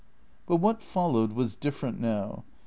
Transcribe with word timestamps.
But 0.47 0.55
what 0.55 0.81
followed 0.81 1.33
was 1.33 1.55
different 1.55 1.99
now. 1.99 2.43